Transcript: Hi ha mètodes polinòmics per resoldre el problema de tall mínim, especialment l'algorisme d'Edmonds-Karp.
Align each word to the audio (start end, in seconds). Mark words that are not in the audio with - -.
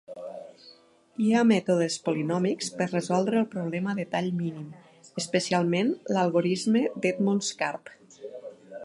Hi 1.25 1.33
ha 1.33 1.41
mètodes 1.49 1.97
polinòmics 2.07 2.71
per 2.79 2.87
resoldre 2.93 3.39
el 3.41 3.45
problema 3.53 3.95
de 4.01 4.05
tall 4.15 4.31
mínim, 4.39 4.73
especialment 5.25 5.93
l'algorisme 6.19 6.83
d'Edmonds-Karp. 7.05 7.97